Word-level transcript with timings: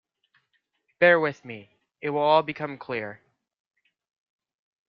Bear 0.97 1.19
with 1.19 1.45
me; 1.45 1.77
it 2.01 2.09
will 2.09 2.21
all 2.21 2.41
become 2.41 2.75
clear. 2.75 3.21